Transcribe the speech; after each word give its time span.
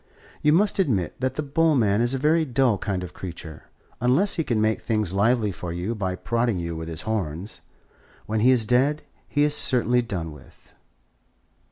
You 0.41 0.51
must 0.51 0.79
admit 0.79 1.13
that 1.21 1.35
the 1.35 1.43
bull 1.43 1.75
man 1.75 2.01
is 2.01 2.15
a 2.15 2.17
very 2.17 2.43
dull 2.43 2.79
kind 2.79 3.03
of 3.03 3.13
creature, 3.13 3.65
unless 3.99 4.33
he 4.33 4.43
can 4.43 4.59
make 4.59 4.81
things 4.81 5.13
lively 5.13 5.51
for 5.51 5.71
you 5.71 5.93
by 5.93 6.15
prodding 6.15 6.57
you 6.57 6.75
with 6.75 6.89
his 6.89 7.01
horns. 7.01 7.61
When 8.25 8.39
he 8.39 8.49
is 8.49 8.65
dead, 8.65 9.03
he 9.29 9.43
is 9.43 9.53
certainly 9.55 10.01
done 10.01 10.31
with." 10.31 10.73